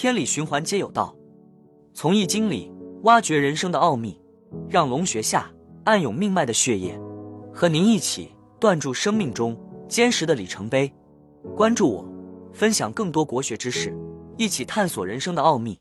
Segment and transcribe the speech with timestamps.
[0.00, 1.14] 天理循环皆有道。
[1.92, 4.18] 从易经里挖掘人生的奥秘
[4.66, 5.52] 让龙穴下
[5.84, 6.98] 暗涌命脉的血液
[7.52, 9.54] 和您一起断住生命中
[9.90, 10.90] 坚实的里程碑。
[11.54, 12.10] 关注我
[12.50, 13.94] 分享更多国学知识
[14.38, 15.78] 一起探索人生的奥秘。